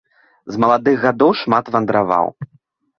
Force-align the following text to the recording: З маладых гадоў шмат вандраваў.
З 0.55 0.61
маладых 0.63 0.97
гадоў 1.05 1.31
шмат 1.45 1.65
вандраваў. 1.79 2.27